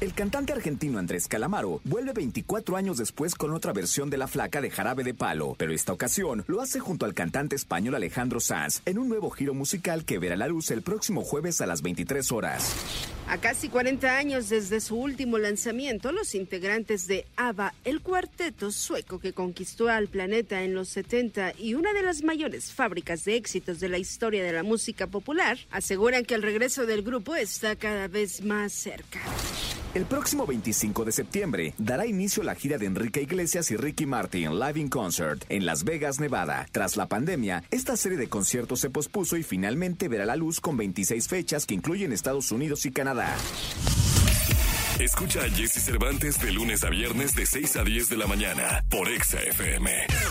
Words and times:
El 0.00 0.14
cantante 0.14 0.52
argentino 0.52 1.00
Andrés 1.00 1.26
Calamaro 1.26 1.80
vuelve 1.82 2.12
24 2.12 2.76
años 2.76 2.98
después 2.98 3.34
con 3.34 3.52
otra 3.52 3.72
versión 3.72 4.10
de 4.10 4.16
La 4.16 4.28
Flaca 4.28 4.60
de 4.60 4.70
Jarabe 4.70 5.02
de 5.02 5.12
Palo, 5.12 5.56
pero 5.58 5.72
esta 5.72 5.92
ocasión 5.92 6.44
lo 6.46 6.60
hace 6.60 6.78
junto 6.78 7.04
al 7.04 7.14
cantante 7.14 7.56
español 7.56 7.96
Alejandro 7.96 8.38
Sanz 8.38 8.80
en 8.84 8.98
un 8.98 9.08
nuevo 9.08 9.28
giro 9.30 9.54
musical 9.54 10.04
que 10.04 10.20
verá 10.20 10.36
la 10.36 10.46
luz 10.46 10.70
el 10.70 10.82
próximo 10.82 11.24
jueves 11.24 11.60
a 11.60 11.66
las 11.66 11.82
23 11.82 12.30
horas. 12.30 12.76
A 13.26 13.38
casi 13.38 13.68
40 13.68 14.16
años 14.16 14.48
desde 14.48 14.80
su 14.80 14.94
último 14.94 15.36
lanzamiento, 15.36 16.12
los 16.12 16.36
integrantes 16.36 17.08
de 17.08 17.26
ABBA, 17.34 17.74
el 17.84 18.00
cuarteto 18.00 18.70
sueco 18.70 19.18
que 19.18 19.32
conquistó 19.32 19.88
al 19.88 20.06
planeta 20.06 20.62
en 20.62 20.76
los 20.76 20.90
70 20.90 21.54
y 21.58 21.74
una 21.74 21.92
de 21.92 22.02
las 22.02 22.22
mayores 22.22 22.72
fábricas 22.72 23.24
de 23.24 23.34
éxitos 23.34 23.80
de 23.80 23.88
la 23.88 23.98
historia 23.98 24.44
de 24.44 24.52
la 24.52 24.62
música 24.62 25.08
popular, 25.08 25.58
aseguran 25.72 26.24
que 26.24 26.36
el 26.36 26.42
regreso 26.42 26.86
del 26.86 27.02
grupo 27.02 27.34
está 27.34 27.74
cada 27.74 28.06
vez 28.06 28.44
más 28.44 28.72
cerca. 28.72 29.20
El 29.94 30.04
próximo 30.04 30.46
25 30.46 31.04
de 31.04 31.12
septiembre 31.12 31.74
dará 31.78 32.06
inicio 32.06 32.42
la 32.42 32.54
gira 32.54 32.76
de 32.76 32.86
Enrique 32.86 33.22
Iglesias 33.22 33.70
y 33.70 33.76
Ricky 33.76 34.04
Martin 34.04 34.58
Live 34.58 34.78
in 34.78 34.88
Concert 34.88 35.44
en 35.48 35.64
Las 35.64 35.84
Vegas, 35.84 36.20
Nevada. 36.20 36.66
Tras 36.72 36.96
la 36.96 37.06
pandemia, 37.06 37.64
esta 37.70 37.96
serie 37.96 38.18
de 38.18 38.28
conciertos 38.28 38.80
se 38.80 38.90
pospuso 38.90 39.36
y 39.36 39.42
finalmente 39.42 40.08
verá 40.08 40.26
la 40.26 40.36
luz 40.36 40.60
con 40.60 40.76
26 40.76 41.28
fechas 41.28 41.64
que 41.64 41.74
incluyen 41.74 42.12
Estados 42.12 42.52
Unidos 42.52 42.84
y 42.84 42.92
Canadá. 42.92 43.34
Escucha 45.00 45.40
a 45.40 45.50
Jesse 45.50 45.82
Cervantes 45.82 46.40
de 46.40 46.52
lunes 46.52 46.84
a 46.84 46.90
viernes 46.90 47.34
de 47.34 47.46
6 47.46 47.76
a 47.76 47.84
10 47.84 48.08
de 48.10 48.16
la 48.16 48.26
mañana 48.26 48.84
por 48.90 49.08
Exa 49.08 49.40
FM. 49.40 50.28